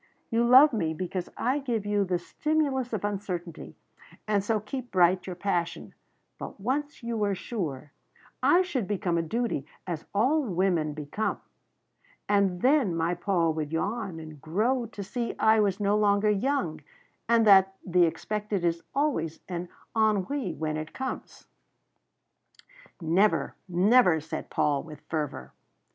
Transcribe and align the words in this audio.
You 0.31 0.43
love 0.43 0.73
me 0.73 0.95
because 0.95 1.29
I 1.37 1.59
give 1.59 1.85
you 1.85 2.03
the 2.03 2.17
stimulus 2.17 2.91
of 2.91 3.05
uncertainty, 3.05 3.75
and 4.27 4.43
so 4.43 4.59
keep 4.59 4.89
bright 4.89 5.27
your 5.27 5.35
passion, 5.35 5.93
but 6.39 6.59
once 6.59 7.03
you 7.03 7.15
were 7.17 7.35
sure, 7.35 7.91
I 8.41 8.63
should 8.63 8.87
become 8.87 9.15
a 9.19 9.21
duty, 9.21 9.63
as 9.85 10.05
all 10.11 10.41
women 10.41 10.93
become, 10.95 11.39
and 12.27 12.63
then 12.63 12.95
my 12.95 13.13
Paul 13.13 13.53
would 13.53 13.71
yawn 13.71 14.19
and 14.19 14.41
grow 14.41 14.87
to 14.87 15.03
see 15.03 15.35
I 15.37 15.59
was 15.59 15.79
no 15.79 15.95
longer 15.95 16.31
young, 16.31 16.81
and 17.29 17.45
that 17.45 17.75
the 17.85 18.05
expected 18.05 18.65
is 18.65 18.81
always 18.95 19.41
an 19.47 19.69
ennui 19.95 20.55
when 20.55 20.77
it 20.77 20.93
comes!" 20.93 21.45
"Never, 22.99 23.53
never!" 23.69 24.19
said 24.19 24.49
Paul, 24.49 24.81
with 24.81 25.01
fervour. 25.01 25.53